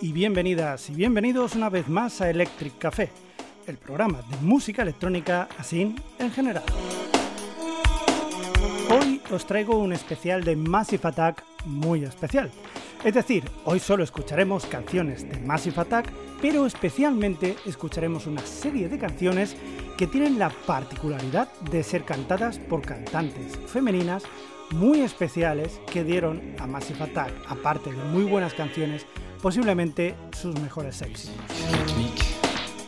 Y 0.00 0.12
bienvenidas 0.12 0.88
y 0.88 0.94
bienvenidos 0.94 1.56
una 1.56 1.68
vez 1.68 1.88
más 1.88 2.20
a 2.20 2.30
Electric 2.30 2.78
Café, 2.78 3.10
el 3.66 3.76
programa 3.76 4.22
de 4.30 4.36
música 4.36 4.82
electrónica 4.82 5.48
así 5.58 5.96
en 6.20 6.30
general. 6.30 6.62
Hoy 8.88 9.20
os 9.32 9.44
traigo 9.44 9.76
un 9.76 9.92
especial 9.92 10.44
de 10.44 10.54
Massive 10.54 11.08
Attack 11.08 11.42
muy 11.66 12.04
especial. 12.04 12.52
Es 13.02 13.14
decir, 13.14 13.42
hoy 13.64 13.80
solo 13.80 14.04
escucharemos 14.04 14.64
canciones 14.66 15.28
de 15.28 15.40
Massive 15.40 15.80
Attack, 15.80 16.08
pero 16.40 16.66
especialmente 16.66 17.56
escucharemos 17.66 18.28
una 18.28 18.46
serie 18.46 18.88
de 18.88 18.98
canciones 18.98 19.56
que 19.98 20.06
tienen 20.06 20.38
la 20.38 20.50
particularidad 20.50 21.52
de 21.68 21.82
ser 21.82 22.04
cantadas 22.04 22.60
por 22.60 22.82
cantantes 22.82 23.58
femeninas 23.66 24.22
muy 24.70 25.00
especiales 25.00 25.80
que 25.92 26.04
dieron 26.04 26.54
a 26.60 26.68
Massive 26.68 27.02
Attack, 27.02 27.32
aparte 27.48 27.90
de 27.90 28.04
muy 28.04 28.22
buenas 28.22 28.54
canciones, 28.54 29.04
posiblemente 29.44 30.14
sus 30.32 30.58
mejores 30.58 31.02
éxitos. 31.02 31.36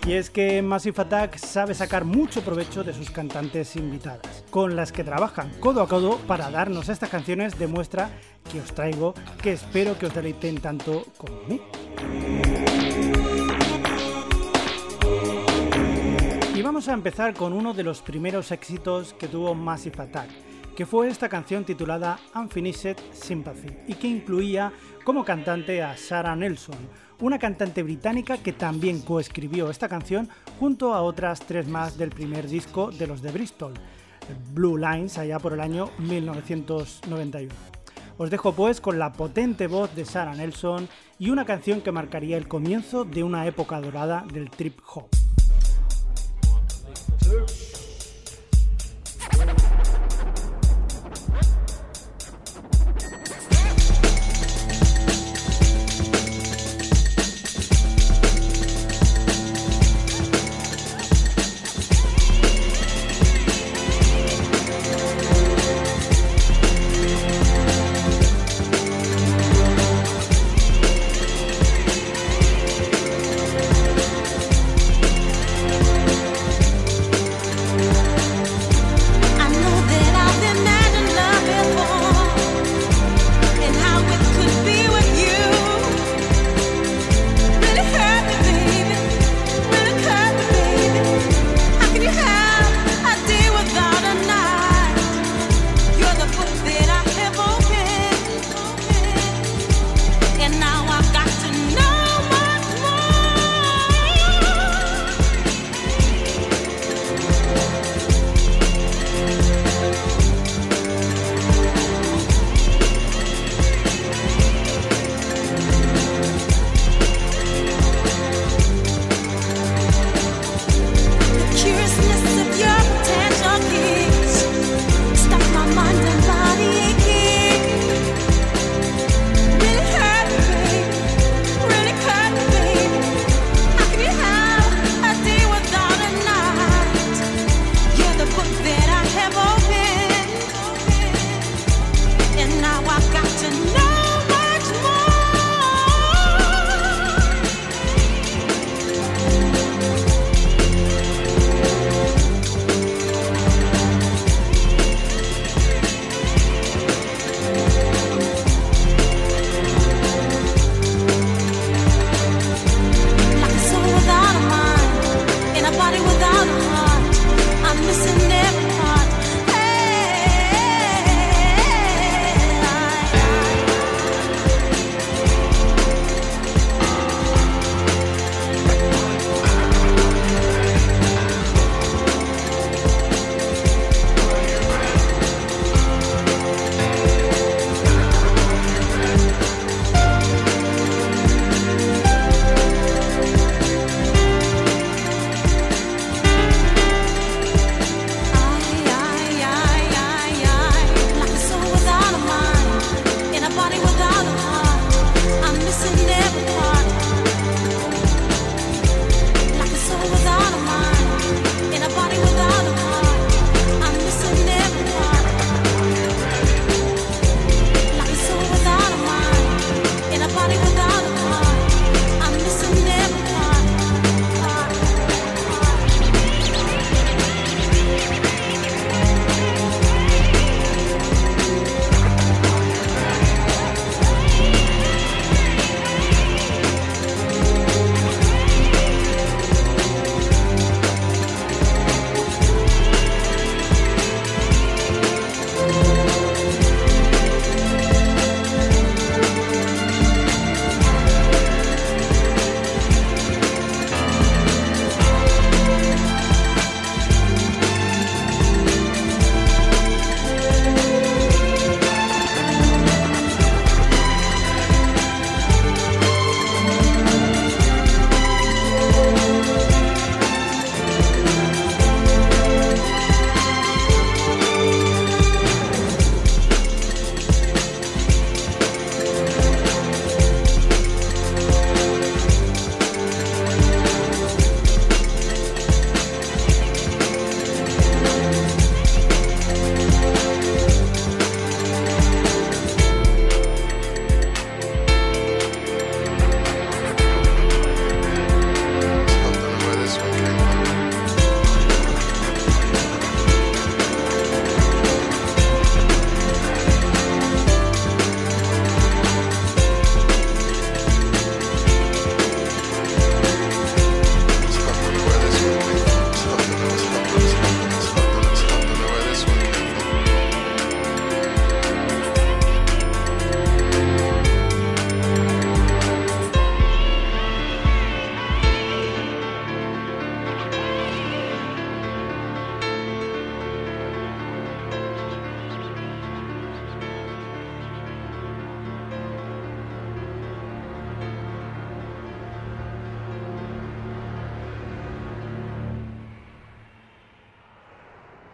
Y 0.06 0.12
es 0.14 0.30
que 0.30 0.62
Massive 0.62 1.02
Attack 1.02 1.36
sabe 1.36 1.74
sacar 1.74 2.06
mucho 2.06 2.40
provecho 2.40 2.82
de 2.82 2.94
sus 2.94 3.10
cantantes 3.10 3.76
invitadas, 3.76 4.42
con 4.48 4.74
las 4.74 4.90
que 4.90 5.04
trabajan 5.04 5.50
codo 5.60 5.82
a 5.82 5.86
codo 5.86 6.16
para 6.26 6.50
darnos 6.50 6.88
estas 6.88 7.10
canciones 7.10 7.58
demuestra 7.58 8.08
que 8.50 8.60
os 8.60 8.72
traigo, 8.72 9.12
que 9.42 9.52
espero 9.52 9.98
que 9.98 10.06
os 10.06 10.14
deleiten 10.14 10.58
tanto 10.58 11.04
como 11.18 11.36
a 11.36 11.46
mí. 11.46 11.60
Y 16.54 16.62
vamos 16.62 16.88
a 16.88 16.94
empezar 16.94 17.34
con 17.34 17.52
uno 17.52 17.74
de 17.74 17.82
los 17.82 18.00
primeros 18.00 18.50
éxitos 18.50 19.12
que 19.12 19.28
tuvo 19.28 19.54
Massive 19.54 20.04
Attack, 20.04 20.30
que 20.76 20.86
fue 20.86 21.08
esta 21.08 21.30
canción 21.30 21.64
titulada 21.64 22.20
Unfinished 22.34 22.98
Sympathy 23.10 23.68
y 23.88 23.94
que 23.94 24.08
incluía 24.08 24.70
como 25.04 25.24
cantante 25.24 25.82
a 25.82 25.96
Sarah 25.96 26.36
Nelson, 26.36 26.76
una 27.20 27.38
cantante 27.38 27.82
británica 27.82 28.36
que 28.36 28.52
también 28.52 29.00
coescribió 29.00 29.70
esta 29.70 29.88
canción 29.88 30.28
junto 30.60 30.92
a 30.92 31.00
otras 31.00 31.40
tres 31.40 31.66
más 31.66 31.96
del 31.96 32.10
primer 32.10 32.46
disco 32.46 32.90
de 32.90 33.06
los 33.06 33.22
de 33.22 33.32
Bristol, 33.32 33.72
Blue 34.52 34.76
Lines, 34.76 35.16
allá 35.16 35.38
por 35.38 35.54
el 35.54 35.60
año 35.60 35.88
1991. 35.98 37.54
Os 38.18 38.30
dejo 38.30 38.52
pues 38.52 38.80
con 38.82 38.98
la 38.98 39.12
potente 39.12 39.68
voz 39.68 39.94
de 39.96 40.04
Sarah 40.04 40.34
Nelson 40.34 40.88
y 41.18 41.30
una 41.30 41.46
canción 41.46 41.80
que 41.80 41.92
marcaría 41.92 42.36
el 42.36 42.48
comienzo 42.48 43.04
de 43.04 43.22
una 43.22 43.46
época 43.46 43.80
dorada 43.80 44.26
del 44.30 44.50
trip 44.50 44.78
hop. 44.94 45.25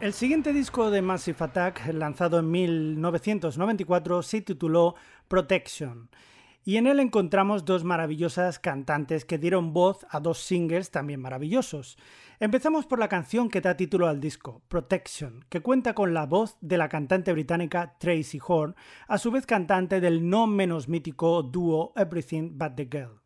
El 0.02 0.14
siguiente 0.14 0.52
disco 0.52 0.90
de 0.90 1.00
Massive 1.00 1.37
Attack, 1.38 1.87
lanzado 1.94 2.40
en 2.40 2.50
1994, 2.50 4.22
se 4.25 4.40
tituló 4.40 4.96
Protection. 5.28 6.10
Y 6.64 6.76
en 6.76 6.88
él 6.88 6.99
encontramos 6.99 7.64
dos 7.64 7.84
maravillosas 7.84 8.58
cantantes 8.58 9.25
que 9.25 9.38
dieron 9.38 9.72
voz 9.72 10.04
a 10.10 10.19
dos 10.19 10.38
singles 10.38 10.90
también 10.90 11.20
maravillosos. 11.20 11.99
Empezamos 12.40 12.84
por 12.84 12.99
la 12.99 13.06
canción 13.06 13.49
que 13.49 13.60
da 13.60 13.76
título 13.76 14.08
al 14.08 14.19
disco, 14.19 14.60
Protection, 14.66 15.44
que 15.49 15.60
cuenta 15.60 15.94
con 15.94 16.12
la 16.14 16.26
voz 16.26 16.56
de 16.60 16.78
la 16.78 16.88
cantante 16.88 17.32
británica 17.32 17.94
Tracy 18.00 18.40
Horn, 18.44 18.75
a 19.06 19.19
su 19.19 19.31
vez 19.31 19.46
cantante 19.46 20.00
del 20.00 20.28
no 20.28 20.49
menos 20.49 20.88
mítico 20.88 21.44
dúo 21.44 21.93
Everything 21.94 22.58
But 22.58 22.75
the 22.75 22.88
Girl. 22.90 23.21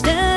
Stand. 0.00 0.29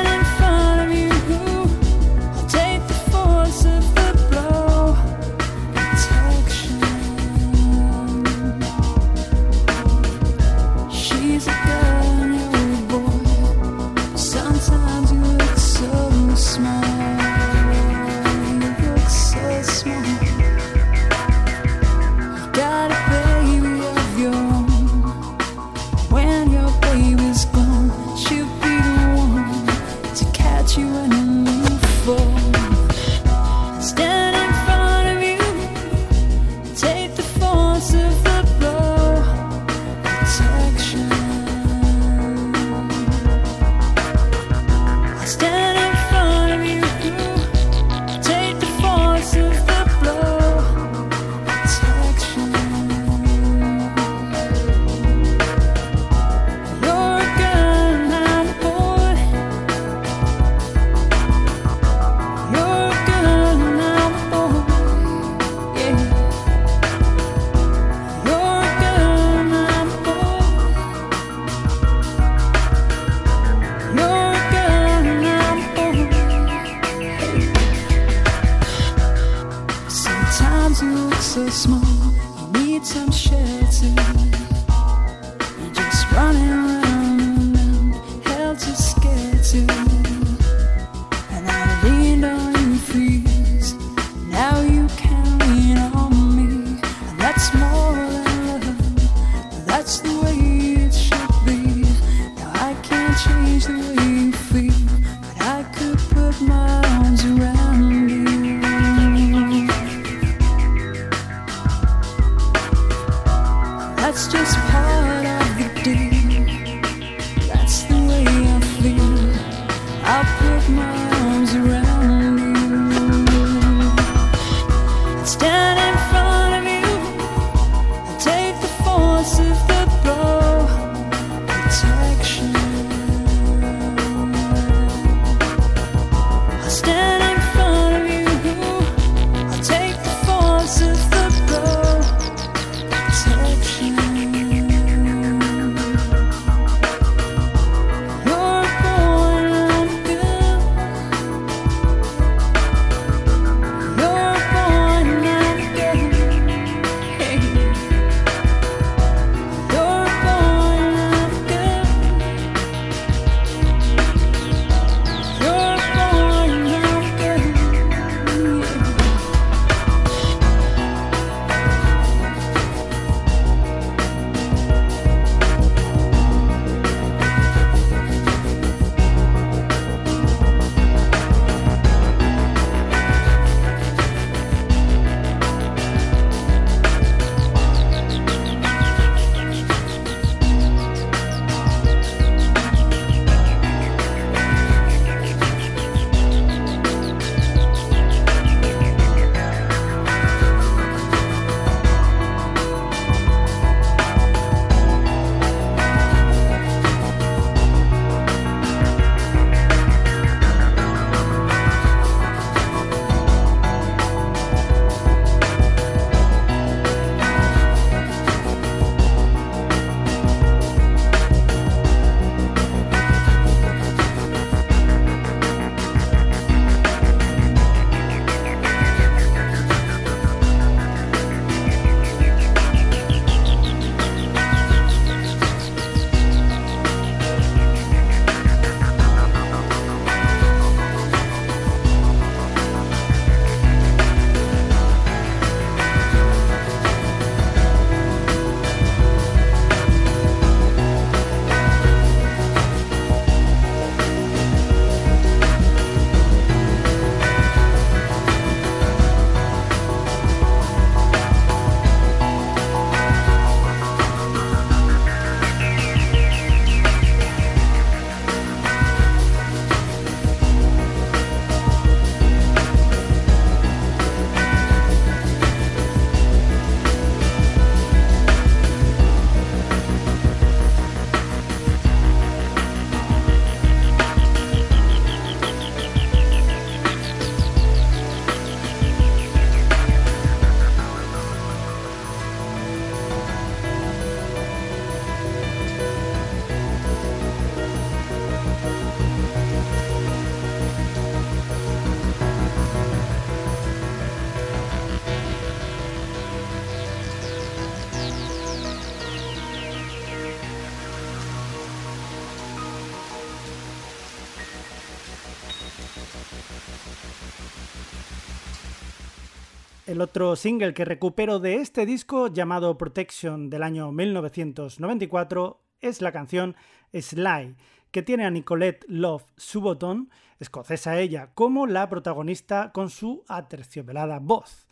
El 319.94 320.00
otro 320.00 320.34
single 320.34 320.74
que 320.74 320.84
recupero 320.84 321.38
de 321.38 321.58
este 321.58 321.86
disco, 321.86 322.26
llamado 322.26 322.76
Protection 322.76 323.48
del 323.48 323.62
año 323.62 323.92
1994, 323.92 325.60
es 325.80 326.02
la 326.02 326.10
canción 326.10 326.56
Sly, 326.92 327.54
que 327.92 328.02
tiene 328.02 328.26
a 328.26 328.30
Nicolette 328.32 328.84
Love 328.88 329.22
Suboton, 329.36 330.10
escocesa 330.40 330.98
ella, 330.98 331.30
como 331.34 331.68
la 331.68 331.88
protagonista 331.88 332.72
con 332.72 332.90
su 332.90 333.22
aterciopelada 333.28 334.18
voz. 334.18 334.66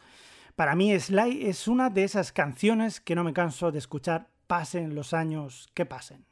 Para 0.56 0.74
mí 0.74 0.98
Sly 0.98 1.46
es 1.46 1.68
una 1.68 1.88
de 1.88 2.02
esas 2.02 2.32
canciones 2.32 3.00
que 3.00 3.14
no 3.14 3.22
me 3.22 3.32
canso 3.32 3.70
de 3.70 3.78
escuchar 3.78 4.26
pasen 4.48 4.96
los 4.96 5.14
años 5.14 5.70
que 5.72 5.86
pasen. 5.86 6.26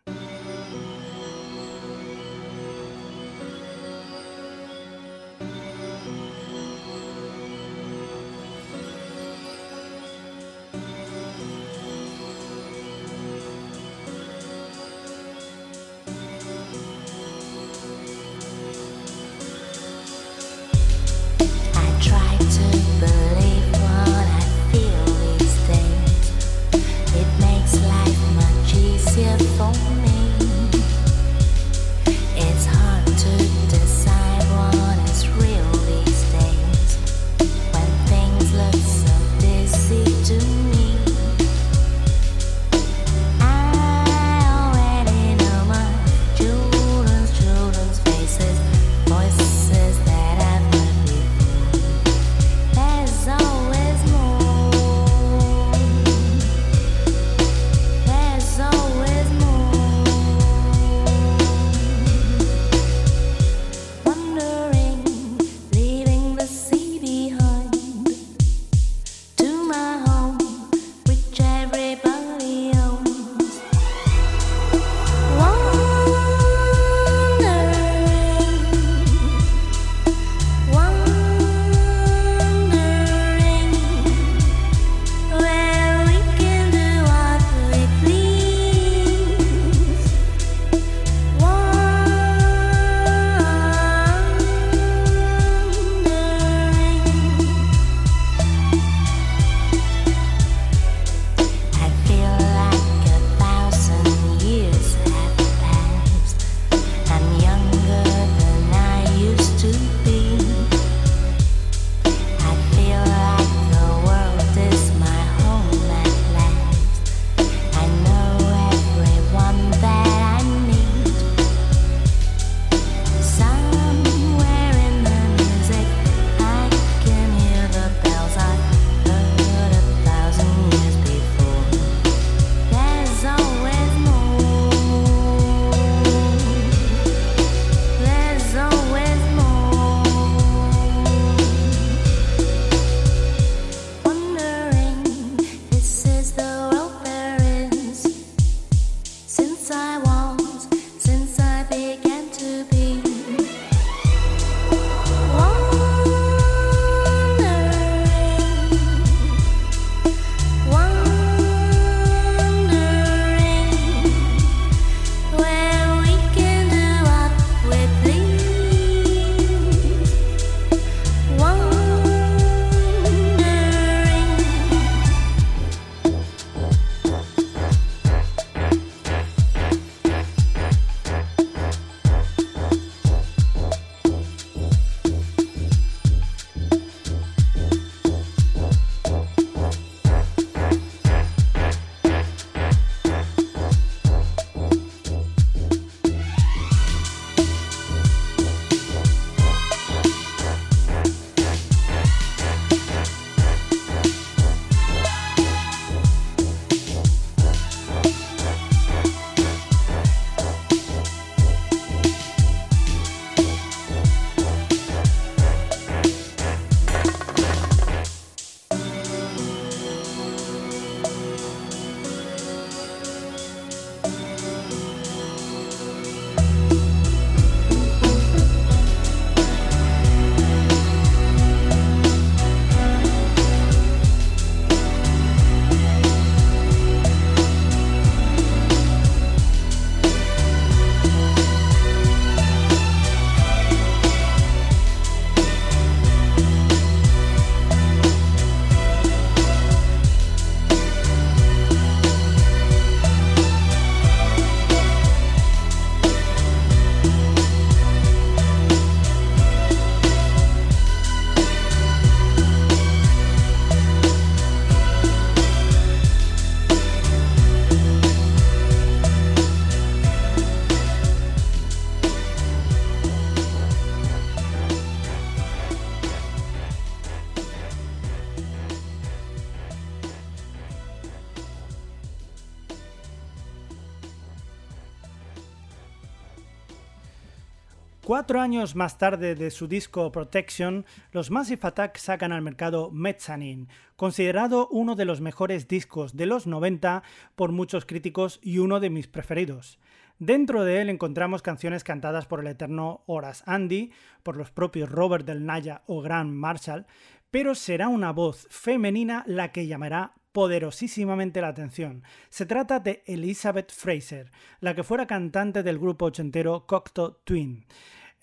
Cuatro 288.30 288.42
años 288.42 288.76
más 288.76 288.96
tarde 288.96 289.34
de 289.34 289.50
su 289.50 289.66
disco 289.66 290.12
Protection, 290.12 290.86
los 291.10 291.32
Massive 291.32 291.62
Attack 291.64 291.96
sacan 291.98 292.30
al 292.30 292.42
mercado 292.42 292.92
Mezzanine, 292.92 293.66
considerado 293.96 294.68
uno 294.68 294.94
de 294.94 295.04
los 295.04 295.20
mejores 295.20 295.66
discos 295.66 296.16
de 296.16 296.26
los 296.26 296.46
90 296.46 297.02
por 297.34 297.50
muchos 297.50 297.86
críticos 297.86 298.38
y 298.40 298.58
uno 298.58 298.78
de 298.78 298.88
mis 298.88 299.08
preferidos. 299.08 299.80
Dentro 300.20 300.62
de 300.62 300.80
él 300.80 300.90
encontramos 300.90 301.42
canciones 301.42 301.82
cantadas 301.82 302.26
por 302.26 302.38
el 302.38 302.46
eterno 302.46 303.02
Horace 303.06 303.42
Andy, 303.46 303.90
por 304.22 304.36
los 304.36 304.52
propios 304.52 304.88
Robert 304.88 305.26
del 305.26 305.44
Naya 305.44 305.82
o 305.88 306.00
Grant 306.00 306.30
Marshall, 306.30 306.86
pero 307.32 307.56
será 307.56 307.88
una 307.88 308.12
voz 308.12 308.46
femenina 308.48 309.24
la 309.26 309.50
que 309.50 309.66
llamará 309.66 310.12
poderosísimamente 310.30 311.40
la 311.40 311.48
atención. 311.48 312.04
Se 312.28 312.46
trata 312.46 312.78
de 312.78 313.02
Elizabeth 313.06 313.72
Fraser, 313.72 314.30
la 314.60 314.76
que 314.76 314.84
fuera 314.84 315.08
cantante 315.08 315.64
del 315.64 315.80
grupo 315.80 316.04
ochentero 316.04 316.64
Cocteau 316.68 317.16
Twin. 317.24 317.66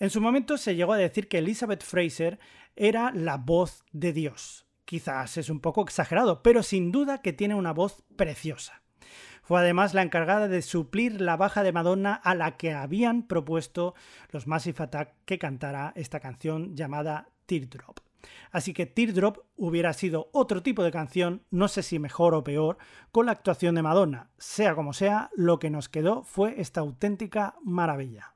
En 0.00 0.10
su 0.10 0.20
momento 0.20 0.56
se 0.58 0.76
llegó 0.76 0.92
a 0.92 0.98
decir 0.98 1.28
que 1.28 1.38
Elizabeth 1.38 1.82
Fraser 1.82 2.38
era 2.76 3.10
la 3.12 3.36
voz 3.36 3.84
de 3.90 4.12
Dios. 4.12 4.66
Quizás 4.84 5.36
es 5.36 5.50
un 5.50 5.60
poco 5.60 5.82
exagerado, 5.82 6.42
pero 6.42 6.62
sin 6.62 6.92
duda 6.92 7.20
que 7.20 7.32
tiene 7.32 7.56
una 7.56 7.72
voz 7.72 8.04
preciosa. 8.16 8.82
Fue 9.42 9.58
además 9.58 9.94
la 9.94 10.02
encargada 10.02 10.46
de 10.46 10.62
suplir 10.62 11.20
la 11.20 11.36
baja 11.36 11.62
de 11.62 11.72
Madonna 11.72 12.14
a 12.14 12.34
la 12.34 12.56
que 12.56 12.72
habían 12.72 13.26
propuesto 13.26 13.94
los 14.30 14.46
Massive 14.46 14.84
Attack 14.84 15.14
que 15.24 15.38
cantara 15.38 15.92
esta 15.96 16.20
canción 16.20 16.76
llamada 16.76 17.30
Teardrop. 17.46 17.98
Así 18.52 18.72
que 18.74 18.86
Teardrop 18.86 19.38
hubiera 19.56 19.92
sido 19.94 20.28
otro 20.32 20.62
tipo 20.62 20.84
de 20.84 20.92
canción, 20.92 21.42
no 21.50 21.66
sé 21.66 21.82
si 21.82 21.98
mejor 21.98 22.34
o 22.34 22.44
peor, 22.44 22.78
con 23.10 23.26
la 23.26 23.32
actuación 23.32 23.74
de 23.74 23.82
Madonna. 23.82 24.30
Sea 24.38 24.74
como 24.74 24.92
sea, 24.92 25.30
lo 25.34 25.58
que 25.58 25.70
nos 25.70 25.88
quedó 25.88 26.22
fue 26.22 26.60
esta 26.60 26.80
auténtica 26.80 27.56
maravilla. 27.64 28.32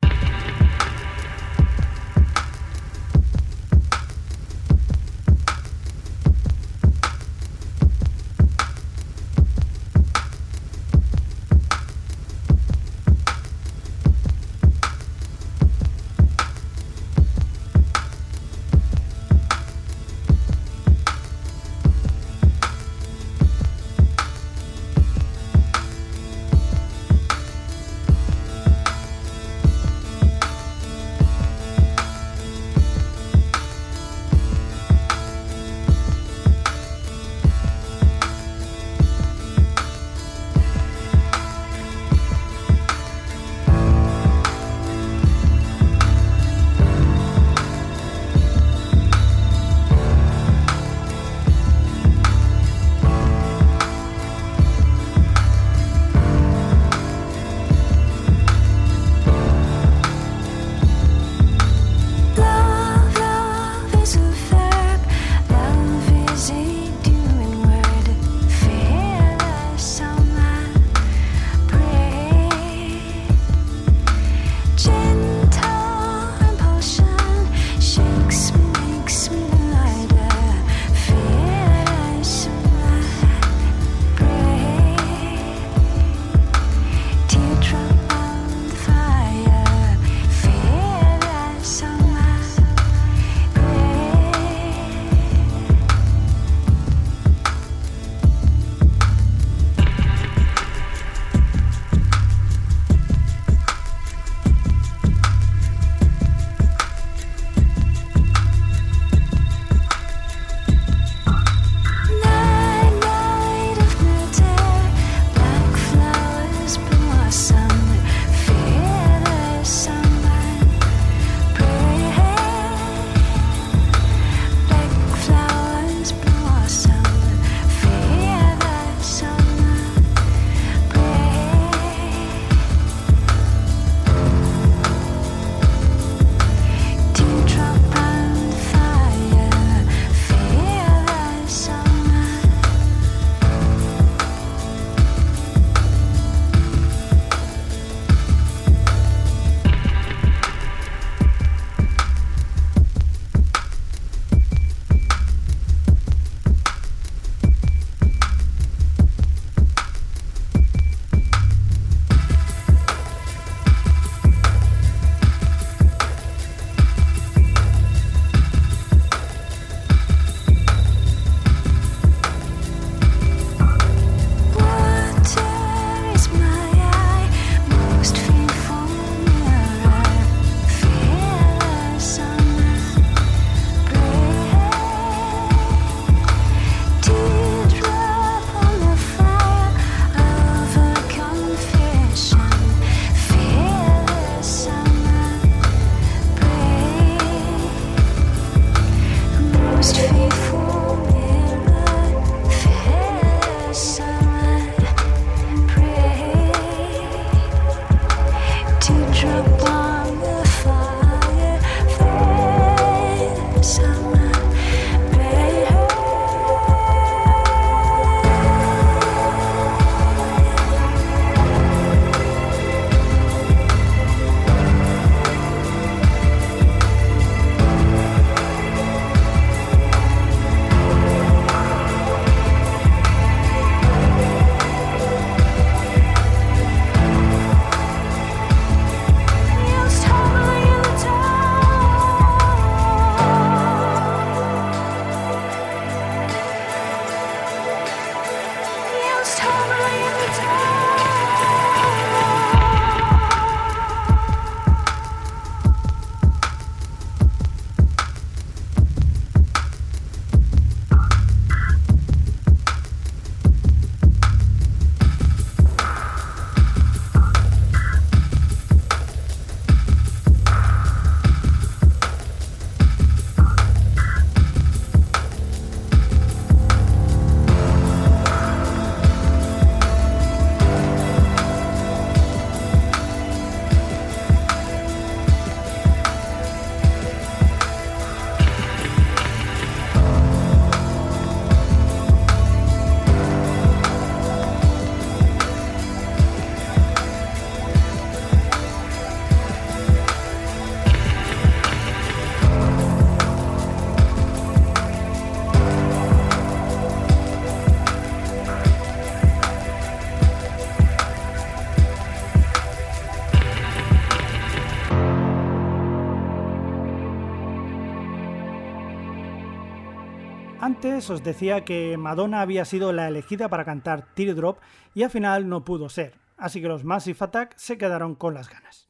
Os 320.85 321.23
decía 321.23 321.64
que 321.64 321.97
Madonna 321.97 322.40
había 322.40 322.64
sido 322.64 322.92
la 322.92 323.07
elegida 323.07 323.49
para 323.49 323.64
cantar 323.64 324.12
Teardrop 324.14 324.59
y 324.95 325.05
al 325.05 325.11
final 325.11 325.49
no 325.49 325.64
pudo 325.64 325.88
ser, 325.88 326.18
así 326.37 326.61
que 326.61 326.66
los 326.66 326.83
Massive 326.83 327.18
Attack 327.21 327.57
se 327.57 327.79
quedaron 327.79 328.16
con 328.16 328.35
las 328.35 328.49
ganas. 328.51 328.88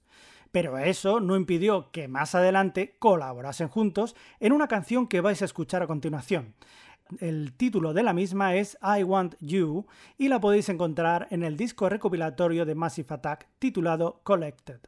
Pero 0.52 0.78
eso 0.78 1.20
no 1.20 1.36
impidió 1.36 1.90
que 1.90 2.08
más 2.08 2.34
adelante 2.34 2.96
colaborasen 2.98 3.68
juntos 3.68 4.16
en 4.40 4.52
una 4.52 4.68
canción 4.68 5.06
que 5.06 5.20
vais 5.20 5.42
a 5.42 5.44
escuchar 5.44 5.82
a 5.82 5.86
continuación. 5.86 6.54
El 7.20 7.52
título 7.52 7.92
de 7.92 8.02
la 8.02 8.14
misma 8.14 8.54
es 8.54 8.78
I 8.82 9.02
Want 9.02 9.34
You 9.40 9.84
y 10.16 10.28
la 10.28 10.40
podéis 10.40 10.70
encontrar 10.70 11.26
en 11.30 11.42
el 11.42 11.58
disco 11.58 11.90
recopilatorio 11.90 12.64
de 12.64 12.74
Massive 12.74 13.14
Attack 13.14 13.48
titulado 13.58 14.22
Collected. 14.22 14.80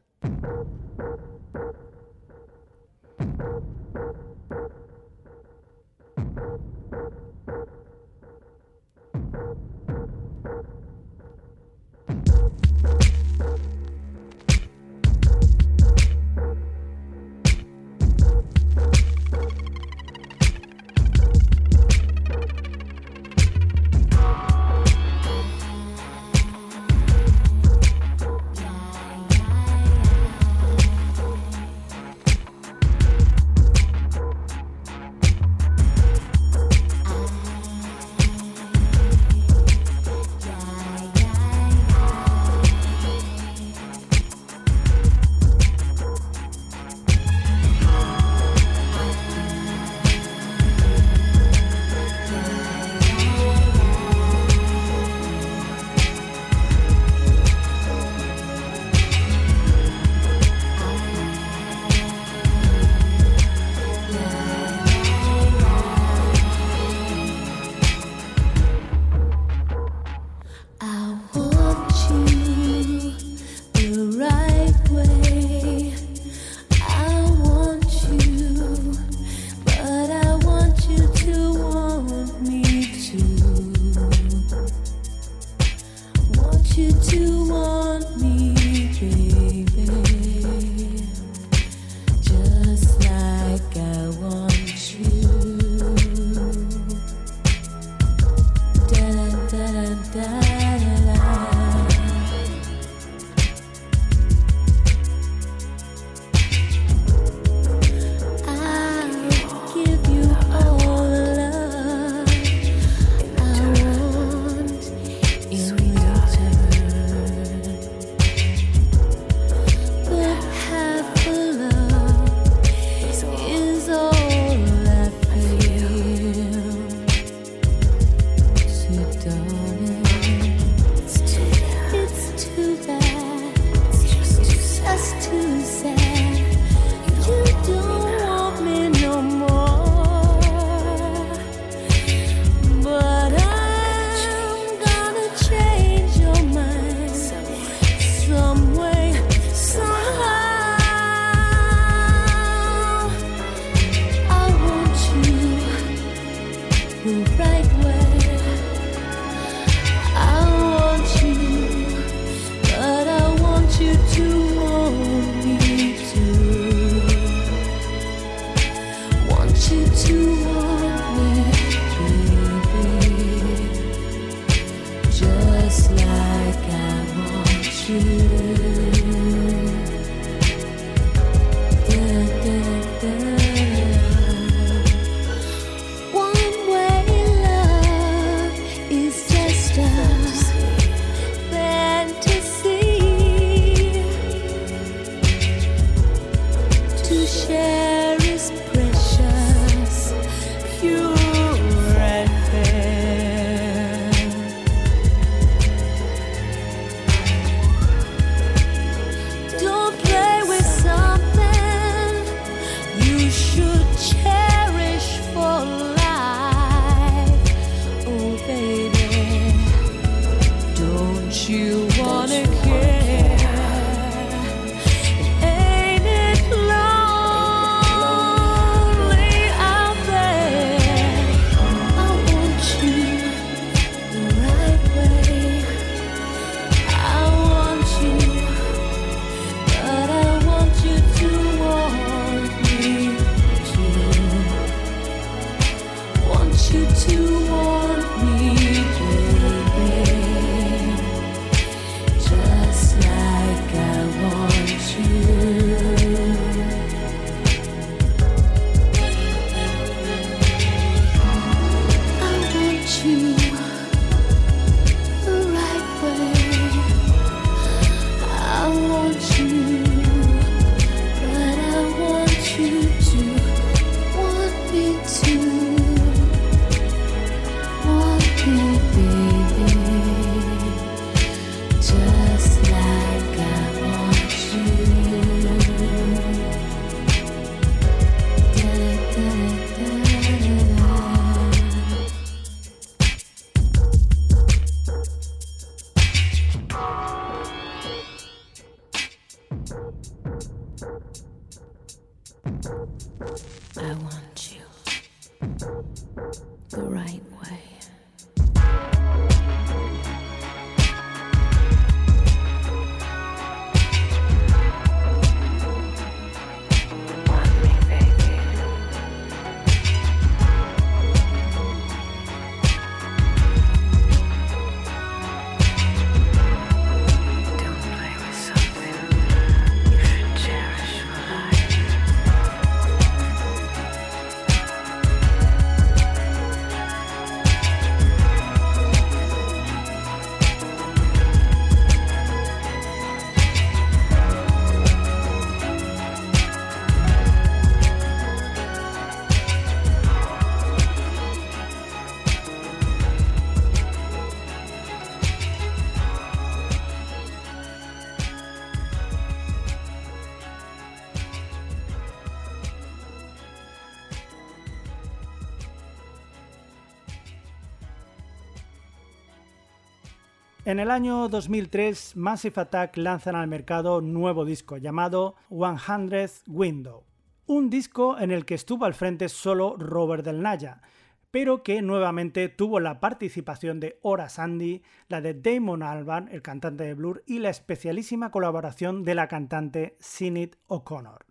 En 370.65 370.79
el 370.79 370.89
año 370.89 371.29
2003, 371.29 372.15
Massive 372.15 372.59
Attack 372.59 372.97
lanzan 372.97 373.35
al 373.35 373.47
mercado 373.47 374.01
nuevo 374.01 374.45
disco 374.45 374.77
llamado 374.77 375.35
100th 375.51 376.41
Window, 376.47 377.03
un 377.45 377.69
disco 377.69 378.17
en 378.17 378.31
el 378.31 378.45
que 378.45 378.55
estuvo 378.55 378.85
al 378.85 378.95
frente 378.95 379.29
solo 379.29 379.75
Robert 379.77 380.25
Del 380.25 380.41
Naya, 380.41 380.81
pero 381.29 381.61
que 381.61 381.83
nuevamente 381.83 382.49
tuvo 382.49 382.79
la 382.79 382.99
participación 382.99 383.79
de 383.79 383.99
Ora 384.01 384.27
Sandy, 384.27 384.81
la 385.07 385.21
de 385.21 385.35
Damon 385.35 385.83
Alban, 385.83 386.29
el 386.31 386.41
cantante 386.41 386.83
de 386.83 386.95
Blur, 386.95 387.21
y 387.27 387.37
la 387.37 387.51
especialísima 387.51 388.31
colaboración 388.31 389.03
de 389.03 389.13
la 389.13 389.27
cantante 389.27 389.95
Sinead 389.99 390.55
O'Connor. 390.65 391.27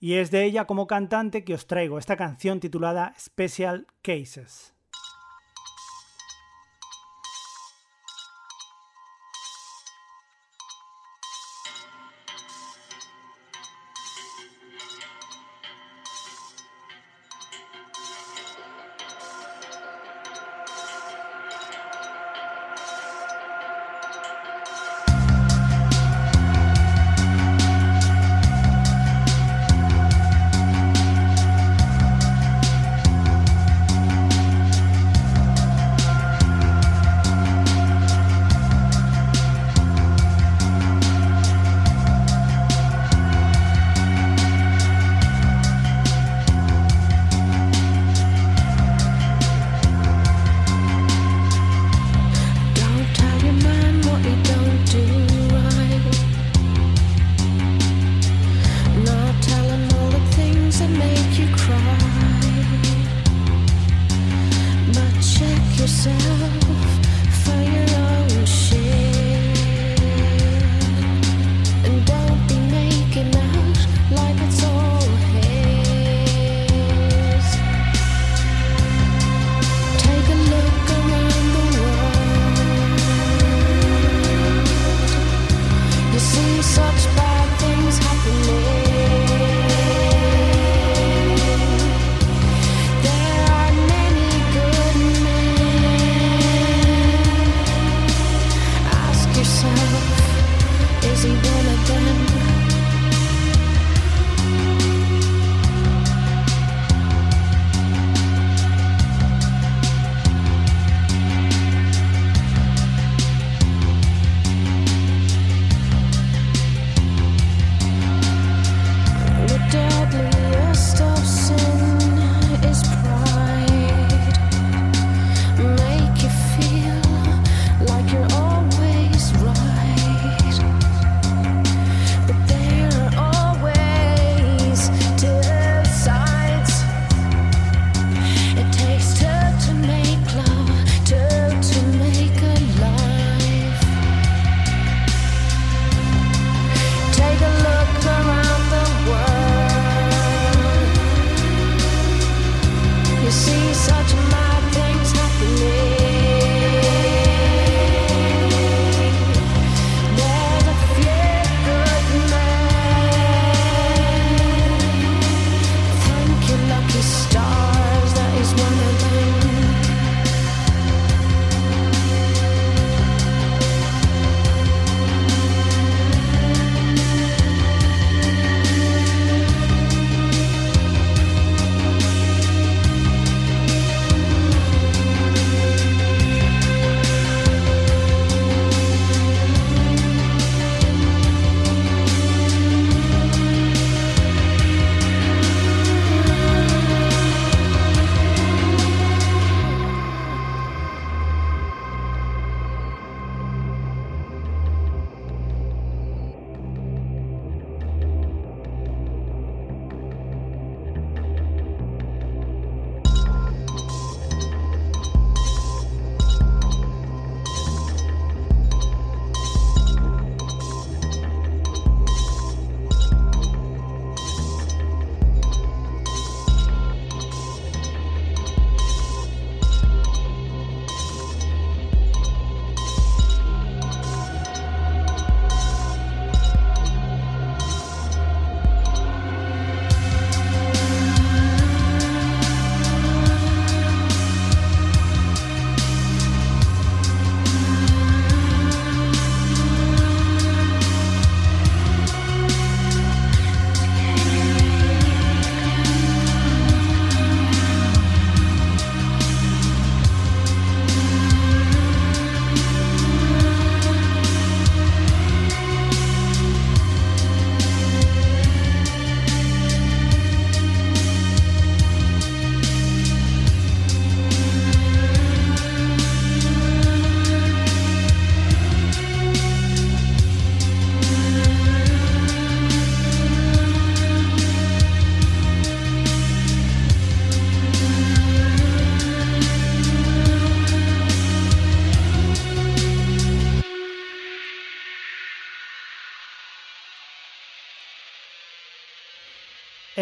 Y 0.00 0.16
es 0.16 0.30
de 0.30 0.44
ella 0.44 0.66
como 0.66 0.86
cantante 0.86 1.44
que 1.44 1.54
os 1.54 1.66
traigo 1.66 1.96
esta 1.96 2.16
canción 2.16 2.60
titulada 2.60 3.14
Special 3.18 3.86
Cases. 4.02 4.73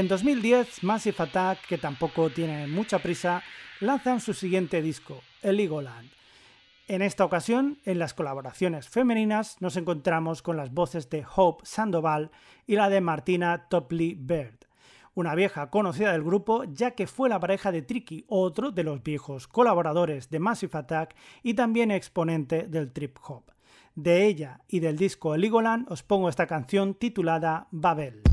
En 0.03 0.09
2010, 0.09 0.83
Massive 0.83 1.15
Attack, 1.17 1.65
que 1.69 1.79
tampoco 1.79 2.29
tiene 2.29 2.67
mucha 2.67 2.99
prisa, 2.99 3.41
lanzan 3.79 4.19
su 4.19 4.35
siguiente 4.35 4.83
disco, 4.83 5.23
El 5.43 5.59
Legoland. 5.59 6.11
En 6.89 7.03
esta 7.03 7.25
ocasión, 7.25 7.79
en 7.85 8.01
las 8.01 8.13
colaboraciones 8.13 8.89
femeninas, 8.89 9.59
nos 9.61 9.77
encontramos 9.77 10.43
con 10.43 10.57
las 10.57 10.75
voces 10.75 11.09
de 11.09 11.25
Hope 11.37 11.65
Sandoval 11.65 12.33
y 12.67 12.75
la 12.75 12.89
de 12.89 13.01
Martina 13.01 13.69
Topley 13.69 14.17
Bird, 14.19 14.67
una 15.15 15.37
vieja 15.37 15.71
conocida 15.71 16.11
del 16.11 16.25
grupo 16.25 16.65
ya 16.65 16.97
que 16.97 17.07
fue 17.07 17.29
la 17.29 17.39
pareja 17.39 17.71
de 17.71 17.83
Tricky, 17.83 18.25
otro 18.27 18.73
de 18.73 18.83
los 18.83 19.05
viejos 19.05 19.47
colaboradores 19.47 20.31
de 20.31 20.41
Massive 20.41 20.79
Attack 20.79 21.15
y 21.45 21.55
también 21.55 21.93
exponente 21.93 22.67
del 22.67 22.91
trip 22.93 23.19
hop. 23.29 23.45
De 23.95 24.27
ella 24.27 24.63
y 24.67 24.81
del 24.81 24.97
disco 24.97 25.37
Legoland 25.37 25.87
os 25.93 26.03
pongo 26.03 26.29
esta 26.29 26.49
canción 26.49 26.95
titulada 26.95 27.69
Babel. 27.71 28.25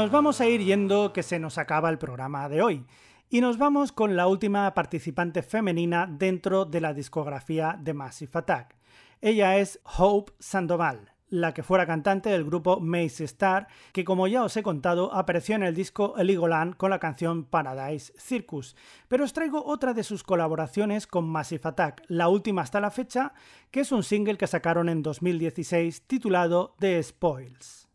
Nos 0.00 0.10
vamos 0.10 0.40
a 0.40 0.48
ir 0.48 0.62
yendo 0.62 1.12
que 1.12 1.22
se 1.22 1.38
nos 1.38 1.58
acaba 1.58 1.90
el 1.90 1.98
programa 1.98 2.48
de 2.48 2.62
hoy. 2.62 2.86
Y 3.28 3.42
nos 3.42 3.58
vamos 3.58 3.92
con 3.92 4.16
la 4.16 4.28
última 4.28 4.72
participante 4.72 5.42
femenina 5.42 6.06
dentro 6.10 6.64
de 6.64 6.80
la 6.80 6.94
discografía 6.94 7.76
de 7.78 7.92
Massive 7.92 8.30
Attack. 8.32 8.76
Ella 9.20 9.58
es 9.58 9.78
Hope 9.98 10.32
Sandoval, 10.38 11.12
la 11.28 11.52
que 11.52 11.62
fuera 11.62 11.84
cantante 11.84 12.30
del 12.30 12.46
grupo 12.46 12.80
Mace 12.80 13.24
Star, 13.24 13.68
que 13.92 14.02
como 14.02 14.26
ya 14.26 14.42
os 14.42 14.56
he 14.56 14.62
contado 14.62 15.12
apareció 15.12 15.54
en 15.54 15.64
el 15.64 15.74
disco 15.74 16.14
Heligoland 16.16 16.78
con 16.78 16.88
la 16.88 16.98
canción 16.98 17.44
Paradise 17.44 18.14
Circus. 18.16 18.76
Pero 19.06 19.24
os 19.24 19.34
traigo 19.34 19.62
otra 19.66 19.92
de 19.92 20.02
sus 20.02 20.22
colaboraciones 20.22 21.06
con 21.06 21.28
Massive 21.28 21.68
Attack, 21.68 22.04
la 22.08 22.28
última 22.28 22.62
hasta 22.62 22.80
la 22.80 22.90
fecha, 22.90 23.34
que 23.70 23.80
es 23.80 23.92
un 23.92 24.02
single 24.02 24.38
que 24.38 24.46
sacaron 24.46 24.88
en 24.88 25.02
2016 25.02 26.06
titulado 26.06 26.74
The 26.78 27.02
Spoils. 27.02 27.89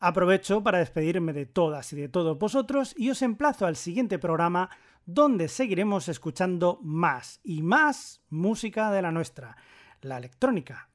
Aprovecho 0.00 0.62
para 0.62 0.78
despedirme 0.78 1.32
de 1.32 1.46
todas 1.46 1.92
y 1.92 1.96
de 1.96 2.08
todos 2.08 2.38
vosotros 2.38 2.94
y 2.96 3.10
os 3.10 3.20
emplazo 3.22 3.66
al 3.66 3.74
siguiente 3.74 4.18
programa 4.18 4.70
donde 5.06 5.48
seguiremos 5.48 6.08
escuchando 6.08 6.78
más 6.82 7.40
y 7.42 7.62
más 7.62 8.22
música 8.28 8.92
de 8.92 9.02
la 9.02 9.10
nuestra, 9.10 9.56
la 10.02 10.18
electrónica. 10.18 10.88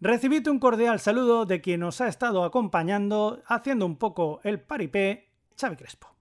Recibid 0.00 0.48
un 0.48 0.58
cordial 0.58 0.98
saludo 0.98 1.44
de 1.44 1.60
quien 1.60 1.82
os 1.82 2.00
ha 2.00 2.08
estado 2.08 2.44
acompañando 2.44 3.42
haciendo 3.46 3.86
un 3.86 3.96
poco 3.96 4.40
el 4.42 4.60
paripé, 4.60 5.30
Xavi 5.56 5.76
Crespo. 5.76 6.17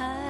high. 0.00 0.29